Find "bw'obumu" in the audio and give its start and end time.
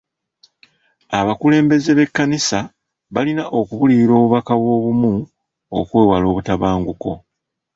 4.61-5.13